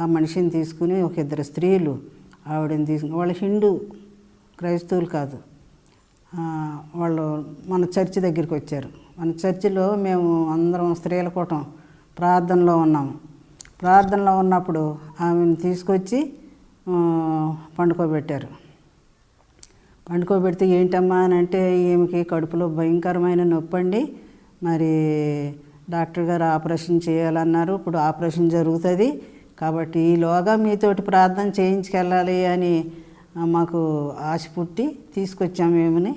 [0.00, 1.94] ఆ మనిషిని తీసుకుని ఒక ఇద్దరు స్త్రీలు
[2.48, 3.80] ఆవిడని తీసుకుని వాళ్ళు హిందూ
[4.58, 5.38] క్రైస్తవులు కాదు.
[6.96, 8.88] వాళ్ళు మన చర్చి దగ్గరికి వచ్చారు.
[9.18, 11.64] మన చర్చిలో మేము అందరం స్త్రీల కూటం
[12.18, 13.14] ప్రార్థనలో ఉన్నాము
[13.80, 16.32] ప్రార్థనలో ఉన్నప్పుడు ఆమెను తీసుకొచ్చి
[17.78, 18.48] పండుకోబెట్టారు.
[20.10, 24.02] పండుకోబెడితే ఏంటమ్మా అని అంటే ఈమెకి కడుపులో భయంకరమైన నొప్పి అండి.
[24.62, 24.92] మరి
[25.90, 27.72] డాక్టర్ గారు ఆపరేషన్ చేయాలన్నారు.
[27.74, 29.08] ఇప్పుడు ఆపరేషన్ జరుగుతుంది.
[29.62, 32.74] కాబట్టి ఈలోగా మీతోటి ప్రార్థన చేయించుకెళ్ళాలి అని
[33.54, 33.80] మాకు
[34.30, 36.12] ఆశ పుట్టి తీసుకొచ్చాము ఏమని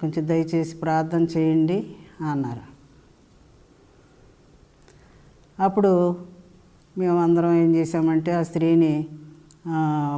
[0.00, 1.78] కొంచెం దయచేసి ప్రార్థన చేయండి
[2.30, 2.64] అన్నారు.
[5.62, 5.92] అప్పుడు
[6.98, 8.92] మేమందరం ఏం చేసామంటే ఆ స్త్రీని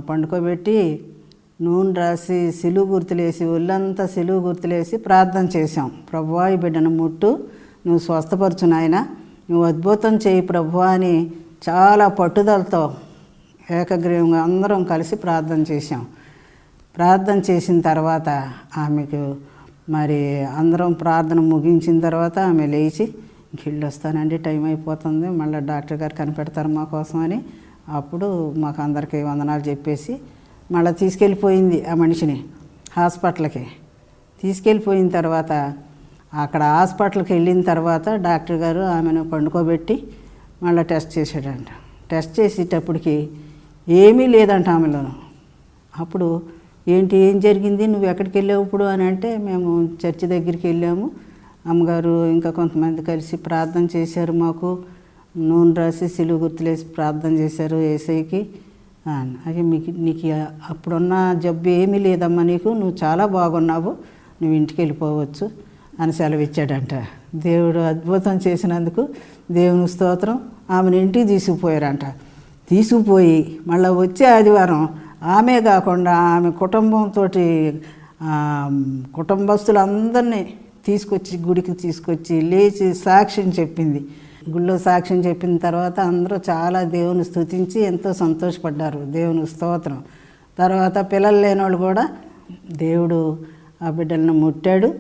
[0.09, 0.79] పండుకోబెట్టి
[1.65, 5.89] నూనె రాసి సిలువు గుర్తులేసి ఒళ్ళంతా సిలువు గుర్తులేసి ప్రార్థన చేశాం.
[6.11, 7.31] ప్రభువా ఈ బిడ్డను ముట్టు
[7.87, 8.97] నువ్వు స్వస్థపరచు నాయన
[9.51, 11.15] నువ్వు అద్భుతం చేయి ప్రభువా అని
[11.63, 12.83] చాలా పట్టుదలతో
[13.71, 16.03] ఏకగ్రీవంగా అందరం కలిసి ప్రార్థన చేశాం.
[16.97, 18.29] ప్రార్థన చేసిన తర్వాత
[18.77, 19.37] ఆమెకు
[19.91, 23.05] మరి అందరం ప్రార్థన ముగించిన తర్వాత ఆమె లేచి
[23.55, 27.39] గిళ్ళు వస్తానండి టైం అయిపోతుంది మళ్ళీ డాక్టర్ గారు కనిపెడతారు మా కోసం అని
[27.89, 30.15] అప్పుడు మాకు అందరికీ వందనాలు చెప్పేసి
[30.71, 32.45] మళ్ళీ తీసుకెళ్ళిపోయింది ఆ మనిషిని
[32.97, 33.65] హాస్పిటల్కి.
[34.43, 35.53] తీసుకెళ్ళిపోయిన తర్వాత
[36.35, 39.97] అక్కడ హాస్పిటల్కి వెళ్ళిన తర్వాత డాక్టర్ గారు ఆమెను పండుకోబెట్టి
[40.63, 41.71] మళ్ళీ టెస్ట్ చేశాడంట.
[42.11, 43.17] టెస్ట్ చేసేటప్పటికి
[43.89, 45.13] ఏమీ లేదంట ఆమెలోను.
[46.03, 46.29] అప్పుడు
[46.89, 49.71] ఏంటి ఏం జరిగింది నువ్వు ఎక్కడికి వెళ్ళావు ఇప్పుడు అని అంటే మేము
[50.03, 51.07] చర్చి దగ్గరికి వెళ్ళాము.
[51.71, 54.71] అమ్మగారు ఇంకా కొంతమంది కలిసి ప్రార్థన చేశారు మాకు.
[55.35, 58.41] నూనె రాసి సిలువు గుర్తులేసి ప్రార్థన చేశారు ఏసైకి.
[59.47, 60.29] అది మీకు నీకు
[60.71, 61.15] అప్పుడున్న
[61.45, 63.91] జబ్బు ఏమీ లేదమ్మా నీకు నువ్వు చాలా బాగున్నావు
[64.41, 65.47] నువ్వు ఇంటికి వెళ్ళిపోవచ్చు
[66.01, 66.95] అని సెలవిచ్చాడంట.
[67.37, 69.09] దేవుడు అద్భుతం చేసినందుకు
[69.51, 72.05] దేవుని స్తోత్రం ఆమెను ఇంటికి తీసుకుపోయారంట.
[72.71, 74.89] తీసుకుపోయి మళ్ళీ వచ్చే ఆదివారం
[75.23, 77.29] ఆమె కాకుండా ఆమె కుటుంబంతో
[79.15, 80.55] కుటుంబస్తులందరినీ
[80.87, 84.07] తీసుకొచ్చి గుడికి తీసుకొచ్చి లేచి సాక్ష్యం చెప్పింది.
[84.51, 88.99] గుళ్ళో సాక్ష్యం చెప్పిన తర్వాత అందరూ చాలా దేవుని స్థుతించి ఎంతో సంతోషపడ్డారు.
[88.99, 90.05] దేవుని స్తోత్రం.
[90.59, 92.09] తర్వాత పిల్లలు లేని వాళ్ళు కూడా
[92.71, 93.39] దేవుడు
[93.83, 94.95] ఆ బిడ్డలను ముట్టాడు.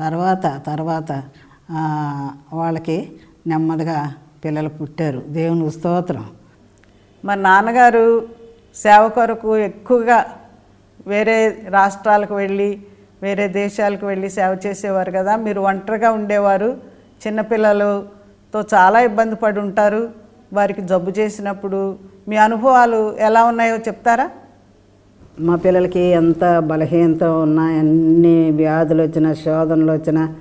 [0.00, 1.22] తర్వాత తర్వాత
[2.52, 3.12] వాళ్ళకి
[3.46, 5.22] నెమ్మదిగా పిల్లలు పుట్టారు.
[5.28, 6.24] దేవుని స్తోత్రం.
[7.24, 8.04] మా నాన్నగారు
[8.74, 10.24] సేవ కొరకు ఎక్కువగా
[11.06, 11.36] వేరే
[11.68, 12.82] రాష్ట్రాలకు వెళ్ళి
[13.22, 15.36] వేరే దేశాలకు వెళ్ళి సేవ చేసేవారు కదా.
[15.36, 16.76] మీరు ఒంటరిగా ఉండేవారు.
[17.26, 20.02] చిన్నపిల్లలతో చాలా ఇబ్బంది పడి ఉంటారు.
[20.52, 21.80] వారికి జబ్బు చేసినప్పుడు
[22.28, 24.30] మీ అనుభవాలు ఎలా ఉన్నాయో చెప్తారా?
[25.40, 30.34] మా పిల్లలకి ఎంత బలహీనత ఉన్నా అన్ని వ్యాధులు వచ్చినా శోధనలు వచ్చినా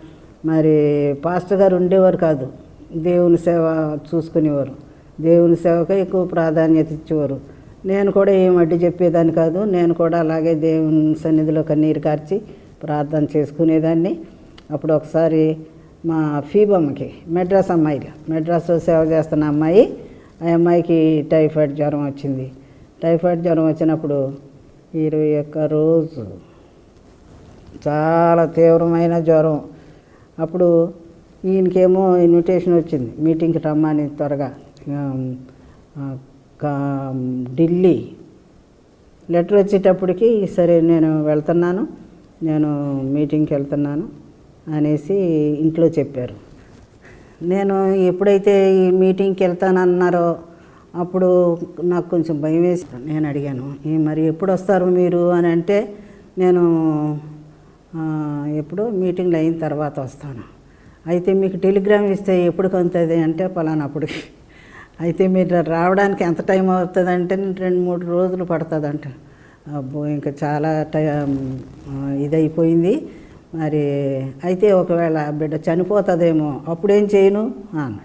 [0.46, 2.48] మరి పాస్టర్ గారు ఉండేవారు కాదు.
[2.96, 4.72] దేవుని సేవ చూసుకునేవారు.
[5.22, 7.40] దేవుని సేవకే ఎక్కువ ప్రాధాన్యత ఇచ్చేవారు.
[7.86, 9.64] నేను కూడా ఏం అడ్డు చెప్పేదాన్ని కాదు.
[9.64, 12.42] నేను కూడా అలాగే దేవుని సన్నిధిలో కన్నీరు కార్చి
[12.84, 14.20] ప్రార్థన చేసుకునేదాన్ని.
[14.72, 15.58] అప్పుడు ఒకసారి
[16.06, 19.94] మా ఫీబమ్మకి మెడ్రాస్ అమ్మాయిలు మెడ్రాస్లో సేవ చేస్తున్న అమ్మాయి
[20.44, 22.52] ఆ అమ్మాయికి టైఫాయిడ్ జ్వరం వచ్చింది.
[23.04, 24.32] టైఫాయిడ్ జ్వరం వచ్చినప్పుడు
[24.96, 26.26] ఇరవై ఒక్క రోజు
[27.88, 29.62] చాలా తీవ్రమైన జ్వరం.
[30.40, 30.94] అప్పుడు
[31.46, 33.14] ఈయనకేమో ఇన్విటేషన్ వచ్చింది.
[33.20, 34.54] మీటింగ్కి రమ్మని త్వరగా.
[36.62, 38.08] కా- ఢిల్లీ.
[39.32, 41.88] లెటర్ వచ్చేటప్పటికి సరే నేను వెళ్తున్నాను.
[42.44, 44.08] నేను మీటింగ్కి వెళ్తున్నాను
[44.68, 45.16] అనేసి
[45.60, 46.50] ఇంట్లో చెప్పారు.
[47.44, 50.36] నేను ఎప్పుడైతే ఈ మీటింగ్కి వెళ్తానన్నారో
[50.96, 55.30] అప్పుడు నాకు కొంచెం భయం వేసి నేను అడిగాను "ఈ మరి ఎప్పుడు వస్తారు మీరు?
[55.30, 55.94] అని అంటే
[56.38, 56.62] నేను
[58.62, 60.44] ఎప్పుడు మీటింగ్లు అయిన తర్వాత వస్తాను.
[61.12, 64.20] అయితే మీకు టెలిగ్రామ్ ఇస్తే ఎప్పుడు కొంతది అంటే పలానప్పటికి
[65.04, 69.08] అయితే మీరు రావడానికి ఎంత టైం అవుతుంది అంటే రెండు మూడు రోజులు పడుతుంది అంట
[69.78, 71.32] అబ్బో ఇంకా చాలా టైం
[72.26, 72.94] ఇదైపోయింది.
[73.60, 73.84] మరి
[74.48, 77.44] అయితే ఒకవేళ బిడ్డ చనిపోతుందేమో అప్పుడేం చేయను?
[77.84, 77.98] అన్న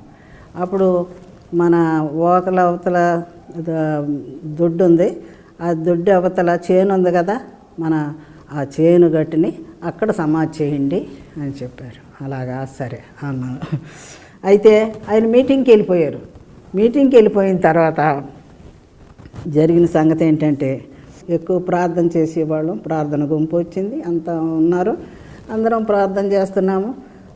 [0.62, 0.88] అప్పుడు
[1.60, 1.74] మన
[2.28, 2.98] ఓతల అవతల
[4.60, 5.08] దొడ్డు ఉంది
[5.64, 7.36] ఆ దొడ్డు అవతల చేను ఉంది కదా
[7.82, 7.94] మన
[8.52, 9.52] ఆ చేను గట్టిని
[9.84, 12.24] అక్కడ సమాధి చేయండి అని చెప్పారు.
[12.24, 12.68] అలాగా?
[12.78, 12.98] సరే.
[13.22, 13.76] అన్నాను
[14.44, 16.20] అయితే ఆయన మీటింగ్కి వెళ్ళిపోయారు.
[16.74, 18.24] మీటింగ్కి వెళ్ళిపోయిన తర్వాత
[19.48, 20.84] జరిగిన సంగతి ఏంటంటే
[21.30, 22.76] ఎక్కువ ప్రార్థన చేసేవాళ్ళం.
[22.76, 24.02] ప్రార్థన గుంపు వచ్చింది.
[24.02, 24.96] అంతా ఉన్నారు.
[25.52, 26.94] అందరం ప్రార్థన చేస్తున్నాము.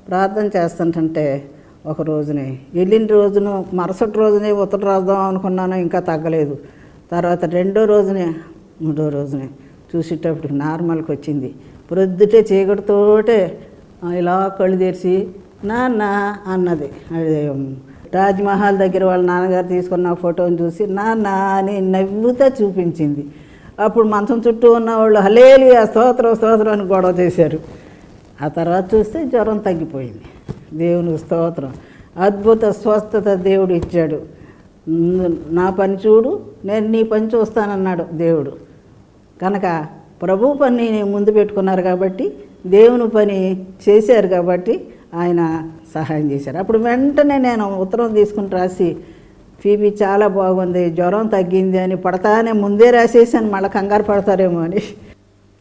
[0.08, 1.50] ప్రార్థన చేస్తుంటే
[1.86, 5.74] ఒక రోజునే వెళ్ళిన రోజును మరుసటి రోజునే ఉత్తరం రాద్దాం అనుకున్నాను.
[5.74, 6.58] ఇంకా తగ్గలేదు.
[7.12, 8.34] తర్వాత రెండో రోజునే
[8.82, 9.48] మూడో రోజునే
[9.96, 11.54] చూసేటప్పుడు నార్మల్కి వచ్చింది.
[11.90, 13.58] ప్రొద్దుటే చీకటితోటే
[14.16, 15.28] ఇలా కళ్ళు తెరిచి
[15.64, 16.02] నాన్న
[16.46, 16.90] అన్నది.
[17.16, 17.44] అది
[18.78, 23.26] దగ్గర వాళ్ళ నాన్నగారు తీసుకున్న ఫోటోని చూసి నాన్న అని నవ్వుతా చూపించింది.
[23.80, 27.58] అప్పుడు మంచం చుట్టూ ఉన్న వాళ్ళు హలేలి స్తోత్రం స్తోత్రం అని గొడవ చేశారు.
[28.42, 30.20] ఆ తర్వాత చూస్తే జ్వరం తగ్గిపోయింది.
[30.78, 31.72] దేవుని స్తోత్రం.
[32.16, 34.22] అద్భుత స్వస్థత దేవుడు ఇచ్చాడు.
[35.50, 38.67] నా పని చూడు నేను నీ పని చూస్తానన్నాడు దేవుడు.
[39.42, 39.86] కనుక
[40.22, 42.34] ప్రభు పని ముందు పెట్టుకున్నారు కాబట్టి
[42.66, 46.58] దేవుని పని చేశారు కాబట్టి ఆయన సహాయం చేశారు.
[46.58, 48.96] అప్పుడు వెంటనే నేను ఉత్తరం తీసుకుని రాసి
[49.60, 54.82] ఫీబీ చాలా బాగుంది జ్వరం తగ్గింది అని పడతానే ముందే రాసేసాను మళ్ళీ కంగారు పడతారేమో అని.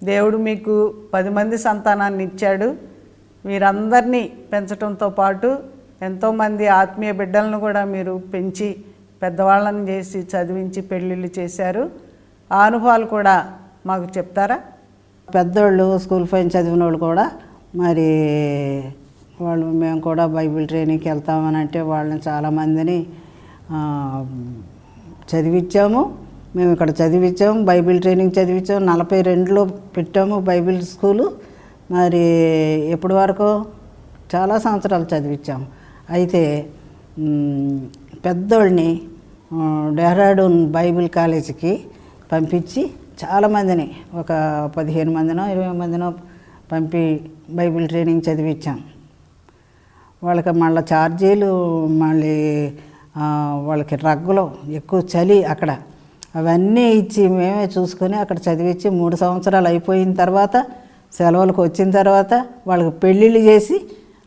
[0.03, 2.73] దేవుడు మీకు పది మంది సంతానాన్ని ఇచ్చాడు.
[3.45, 5.57] మీరందరినీ పెంచడంతో పాటు
[6.01, 8.75] ఎంతోమంది ఆత్మీయ బిడ్డలను కూడా మీరు పెంచి
[9.23, 11.89] పెద్దవాళ్ళని చేసి చదివించి పెళ్ళిళ్ళు చేశారు.
[12.51, 13.53] ఆ అనుభవాలు కూడా
[13.89, 14.57] మాకు చెప్తారా?
[15.27, 17.25] పెద్దోళ్ళు స్కూల్ పైన చదివిన వాళ్ళు కూడా
[17.81, 18.09] మరి
[19.45, 22.97] వాళ్ళు మేము కూడా బైబిల్ ట్రైనింగ్కి వెళ్తామని అంటే వాళ్ళని చాలామందిని
[25.31, 26.01] చదివించాము
[26.55, 29.63] మేము ఇక్కడ చదివించాము బైబిల్ ట్రైనింగ్ చదివించాము నలభై రెండులో
[29.97, 31.25] పెట్టాము బైబిల్ స్కూలు.
[31.95, 32.23] మరి
[32.95, 33.49] ఎప్పటి వరకు?
[34.33, 35.67] చాలా సంవత్సరాలు చదివించాము
[36.15, 36.41] అయితే
[38.25, 38.89] పెద్దోళ్ళని
[39.99, 41.73] డెహ్రాడూన్ బైబిల్ కాలేజీకి
[42.31, 42.81] పంపించి
[43.21, 43.85] చాలామందిని
[44.21, 44.31] ఒక
[44.75, 46.07] పదిహేను మందినో ఇరవై మందినో
[46.71, 47.01] పంపి
[47.57, 48.77] బైబిల్ ట్రైనింగ్ చదివించాం
[50.21, 51.51] వాళ్ళకి మళ్ళీ ఛార్జీలు
[52.01, 52.35] మళ్ళీ
[53.67, 54.43] వాళ్ళకి రగ్గులు
[54.79, 55.71] ఎక్కువ చలి అక్కడ.
[56.39, 60.55] అవన్నీ ఇచ్చి మేమే చూసుకొని అక్కడ చదివించి మూడు సంవత్సరాలు అయిపోయిన తర్వాత
[61.17, 62.33] సెలవులకు వచ్చిన తర్వాత
[62.69, 63.77] వాళ్ళకి పెళ్ళిళ్ళు చేసి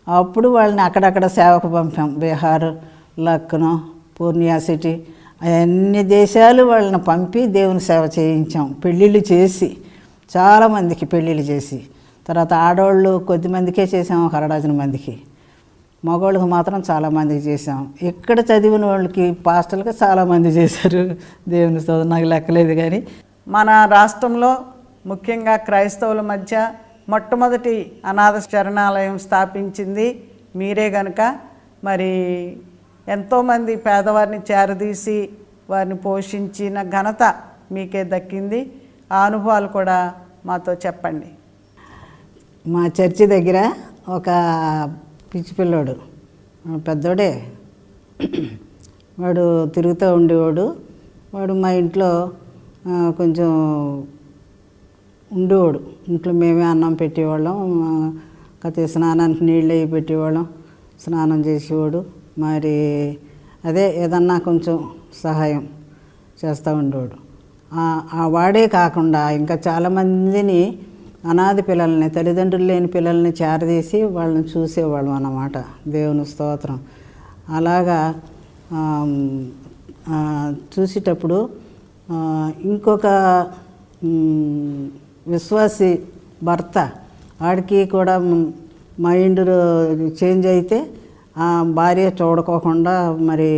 [0.07, 2.09] అప్పుడు వాళ్ళని అక్కడక్కడ సేవకు పంపాం.
[2.23, 2.69] బీహార్
[3.27, 3.73] లక్నో
[4.17, 4.95] పూర్ణియా సిటీ
[5.43, 8.73] అన్ని దేశాలు వాళ్ళని పంపి దేవుని సేవ చేయించాం.
[8.85, 9.77] పెళ్ళిళ్ళు చేసి
[10.37, 11.83] చాలామందికి పెళ్ళిళ్ళు చేసి.
[12.29, 15.21] తర్వాత ఆడవాళ్ళు కొద్దిమందికే చేసాం ఒక అరడజన మందికి.
[16.05, 17.95] మగవాళ్ళకి మాత్రం చాలామందికి చేసాం.
[18.03, 21.17] ఇక్కడ చదివిన వాళ్ళకి పాస్టర్లకి చాలామంది చేశారు.
[21.49, 23.07] దేవుని స్తోత్రం నాకు లెక్కలేదు కానీ.
[23.49, 24.57] మన రాష్ట్రంలో
[25.07, 26.73] ముఖ్యంగా క్రైస్తవుల మధ్య
[27.09, 30.25] మొట్టమొదటి అనాథ శరణాలయం స్థాపించింది
[30.57, 31.37] మీరే గనక.
[31.85, 32.57] మరి
[33.11, 35.17] ఎంతోమంది పేదవారిని చేరదీసి
[35.71, 37.23] వారిని పోషించిన ఘనత
[37.73, 38.61] మీకే దక్కింది.
[39.13, 39.99] ఆ అనుభవాలు కూడా
[40.47, 41.29] మాతో చెప్పండి.
[42.67, 43.59] మా చర్చి దగ్గర
[44.09, 44.29] ఒక
[45.33, 45.95] పిచ్చి పిల్లోడు
[46.89, 47.31] పెద్దోడే.
[49.21, 49.45] వాడు
[49.75, 50.67] తిరుగుతూ ఉండేవాడు.
[51.35, 52.11] వాడు మా ఇంట్లో
[53.19, 53.51] కొంచెం
[55.33, 55.81] ఉండేవాడు.
[56.09, 57.59] ఇంట్లో మేమే అన్నం పెట్టేవాళ్ళం
[58.65, 60.47] కథ స్నానానికి నీళ్ళు అవి పెట్టేవాళ్ళం
[61.01, 62.20] స్నానం చేసేవాడు.
[62.41, 63.19] మరి
[63.65, 64.89] అదే ఏదన్నా కొంచెం
[65.23, 65.69] సహాయం
[66.45, 67.17] చేస్తూ ఉండేవాడు.
[67.75, 70.79] ఆ- వాడే కాకుండా ఇంకా చాలామందిని
[71.29, 75.53] అనాథ పిల్లల్ని తల్లిదండ్రులు లేని పిల్లల్ని చేరదీసి వాళ్ళని చూసేవాళ్ళం అన్నమాట.
[75.89, 76.81] దేవుని స్తోత్రం.
[77.49, 78.15] అలాగా
[80.79, 81.49] చూసేటప్పుడు
[82.65, 83.07] ఇంకొక
[85.29, 85.99] విశ్వాసి
[86.43, 86.91] భర్త
[87.43, 88.19] వాడికి కూడా
[89.01, 89.41] మైండ్
[90.25, 90.87] చేంజ్ అయితే
[91.79, 93.53] భార్య చూడకోకుండా మరి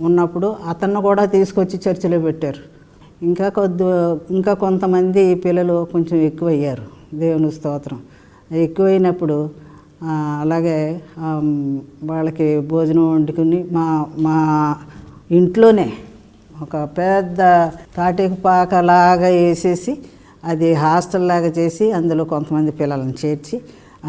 [0.00, 2.60] ఉన్నప్పుడు అతన్ని కూడా తీసుకొచ్చి చర్చిలో పెట్టారు.
[3.24, 3.84] ఇంకా కొద్ది
[4.34, 6.84] ఇంకా కొంతమంది పిల్లలు కొంచెం ఎక్కువయ్యారు.
[7.14, 7.98] దేవుని స్తోత్రం.
[8.52, 9.38] ఎక్కువైనప్పుడు
[10.40, 11.00] అలాగే
[12.04, 14.36] వాళ్ళకి భోజనం వండుకుని మా మా
[15.30, 15.92] ఇంట్లోనే
[16.62, 17.40] ఒక పెద్ద
[17.96, 19.98] తాటికి పాకలాగా వేసేసి
[20.44, 23.56] అది హాస్టల్ లాగా చేసి అందులో కొంతమంది పిల్లలను చేర్చి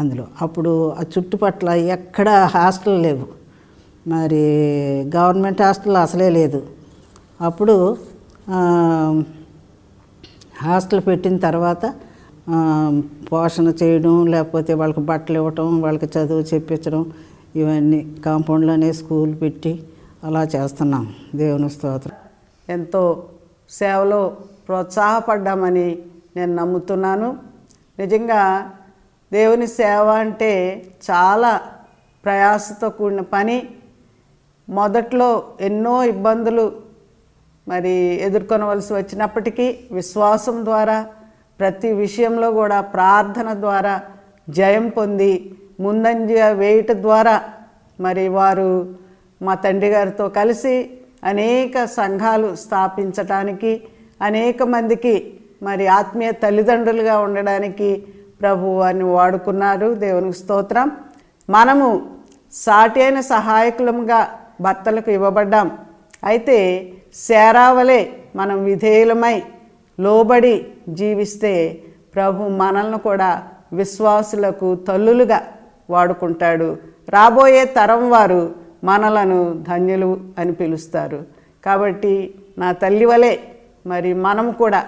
[0.00, 0.26] అందులో.
[0.42, 3.26] అప్పుడు ఆ చుట్టుపట్ల ఎక్కడ హాస్టల్ లేవు.
[4.08, 4.42] మరి
[5.16, 6.66] గవర్నమెంట్ హాస్టల్ అసలే లేదు.
[7.40, 7.96] అప్పుడు
[10.62, 11.94] హాస్టల్ పెట్టిన తర్వాత
[13.32, 17.12] పోషణ చేయడం లేకపోతే వాళ్ళకి బట్టలు ఇవ్వటం వాళ్ళకి చదువు చెప్పించడం
[17.56, 19.82] ఇవన్నీ కాంపౌండ్లోనే స్కూల్ పెట్టి
[20.24, 21.12] అలా చేస్తున్నాం.
[21.34, 22.16] దేవుని స్తోత్రం.
[22.68, 23.24] ఎంతో
[23.70, 24.36] సేవలో
[24.68, 25.98] ప్రోత్సాహపడ్డామని
[26.36, 27.36] నేను నమ్ముతున్నాను.
[27.98, 28.40] నిజంగా
[29.32, 30.52] దేవుని సేవ అంటే
[31.10, 31.52] చాలా
[32.24, 33.58] ప్రయాసతో కూడిన పని.
[34.68, 35.28] మొదట్లో
[35.60, 36.64] ఎన్నో ఇబ్బందులు
[37.66, 37.94] మరి
[38.26, 40.98] ఎదుర్కొనవలసి వచ్చినప్పటికీ విశ్వాసం ద్వారా
[41.60, 43.94] ప్రతి విషయంలో కూడా ప్రార్థన ద్వారా
[44.48, 45.32] జయం పొంది
[45.80, 47.36] ముందంజ వేయట ద్వారా
[47.98, 48.70] మరి వారు
[49.42, 50.74] మా తండ్రి గారితో కలిసి
[51.24, 53.72] అనేక సంఘాలు స్థాపించటానికి
[54.20, 55.14] అనేక మందికి
[55.62, 57.90] మరి ఆత్మీయ తల్లిదండ్రులుగా ఉండడానికి
[58.40, 59.94] ప్రభు అని వాడుకున్నారు.
[59.94, 60.90] దేవునికి స్తోత్రం.
[61.50, 62.10] మనము
[62.52, 64.28] సాటి అయిన సహాయకులముగా
[64.60, 65.78] భర్తలకు ఇవ్వబడ్డాం.
[66.24, 66.58] అయితే
[67.14, 69.42] శారావలే మనం విధేయులమై
[70.00, 71.82] లోబడి జీవిస్తే
[72.14, 75.40] ప్రభు మనల్ని కూడా విశ్వాసులకు తల్లులుగా
[75.90, 76.76] వాడుకుంటాడు.
[77.08, 81.22] రాబోయే తరం వారు మనలను ధన్యులు అని పిలుస్తారు.
[81.64, 83.36] కాబట్టి నా తల్లి వలె
[83.86, 84.84] మరి మనం కూడా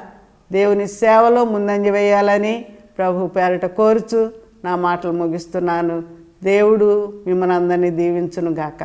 [0.53, 2.67] దేవుని సేవలో ముందంజ వేయాలని
[3.03, 4.21] ప్రభు పేరట కోరుచు
[4.65, 5.95] నా మాటలు ముగిస్తున్నాను.
[6.45, 6.89] దేవుడు
[7.27, 8.83] మిమ్మల్ని అందరినీ దీవించును గాక